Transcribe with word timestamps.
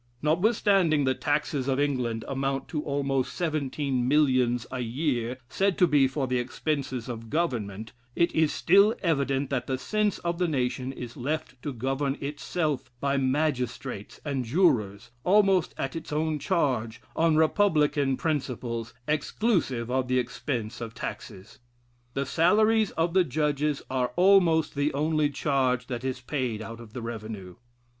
Notwithstanding 0.23 1.03
the 1.03 1.13
taxes 1.13 1.67
of 1.67 1.79
England 1.79 2.25
amount 2.27 2.67
to 2.69 2.81
almost 2.81 3.33
seventeen 3.35 4.07
millions 4.07 4.65
a 4.71 4.79
year, 4.79 5.37
said 5.47 5.77
to 5.77 5.85
be 5.85 6.07
for 6.07 6.25
the 6.25 6.39
expenses 6.39 7.07
of 7.07 7.29
Government, 7.29 7.91
it 8.15 8.33
is 8.33 8.51
still 8.51 8.95
evident 9.03 9.51
that 9.51 9.67
the 9.67 9.77
sense 9.77 10.17
of 10.17 10.39
the 10.39 10.47
nation 10.47 10.91
is 10.91 11.15
left 11.17 11.61
to 11.61 11.71
govern 11.71 12.17
itself 12.19 12.89
by 12.99 13.17
magistrates 13.17 14.19
and 14.25 14.43
jurors, 14.43 15.11
almost 15.23 15.75
at 15.77 15.95
its 15.95 16.11
own 16.11 16.39
charge, 16.39 16.99
on 17.15 17.35
Republican 17.35 18.17
principles, 18.17 18.95
exclusive 19.07 19.91
of 19.91 20.07
the 20.07 20.17
expense 20.17 20.81
of 20.81 20.95
taxes. 20.95 21.59
The 22.15 22.25
salaries 22.25 22.89
of 22.97 23.13
the 23.13 23.23
judges 23.23 23.83
are 23.87 24.13
almost 24.15 24.73
the 24.73 24.91
only 24.95 25.29
charge 25.29 25.85
that 25.85 26.03
is 26.03 26.21
paid 26.21 26.59
out 26.59 26.79
of 26.79 26.93
the 26.93 27.03
revenue. 27.03 27.57